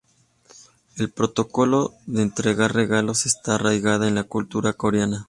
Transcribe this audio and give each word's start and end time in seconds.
El 0.97 1.11
protocolo 1.11 1.93
de 2.07 2.23
entregar 2.23 2.73
regalos 2.73 3.27
está 3.27 3.53
arraigado 3.53 4.05
en 4.07 4.15
la 4.15 4.23
cultura 4.23 4.73
coreana. 4.73 5.19